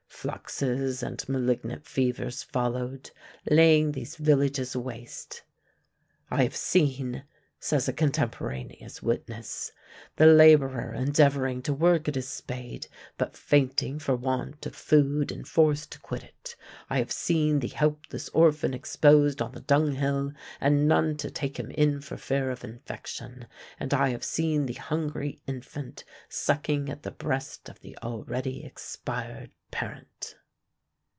[0.21, 3.09] Fluxes and malignant fevers followed,
[3.49, 5.41] laying these villages waste.
[6.29, 7.23] 'I have seen,'
[7.63, 9.71] says a contemporaneous witness,
[10.15, 12.87] 'the laborer endeavoring to work at his spade,
[13.17, 16.55] but fainting for want of food and forced to quit it.
[16.89, 21.71] I have seen the helpless orphan exposed on the dunghill, and none to take him
[21.71, 23.47] in for fear of infection.
[23.79, 29.51] And I have seen the hungry infant sucking at the breast of the already expired
[29.69, 30.35] parent.'"